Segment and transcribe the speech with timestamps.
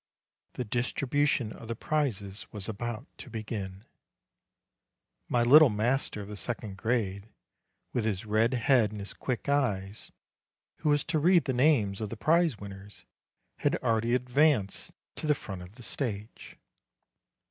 [0.53, 3.85] The distribution of the prizes was about to begin.
[5.29, 7.29] My little master of the second grade,
[7.93, 10.11] with his red head and his quick eyes,
[10.77, 13.05] who was to read the names of the prize winners,
[13.57, 16.57] had already advanced to the front of the stage.